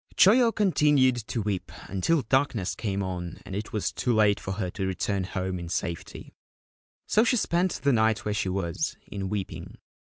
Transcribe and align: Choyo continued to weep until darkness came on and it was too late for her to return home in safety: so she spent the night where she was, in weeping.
Choyo 0.15 0.51
continued 0.51 1.15
to 1.27 1.43
weep 1.43 1.71
until 1.87 2.23
darkness 2.23 2.73
came 2.73 3.03
on 3.03 3.37
and 3.45 3.55
it 3.55 3.71
was 3.71 3.91
too 3.91 4.11
late 4.15 4.39
for 4.39 4.53
her 4.53 4.71
to 4.71 4.87
return 4.87 5.25
home 5.25 5.59
in 5.59 5.69
safety: 5.69 6.33
so 7.05 7.23
she 7.23 7.37
spent 7.37 7.73
the 7.83 7.93
night 7.93 8.25
where 8.25 8.33
she 8.33 8.49
was, 8.49 8.97
in 9.05 9.29
weeping. 9.29 9.77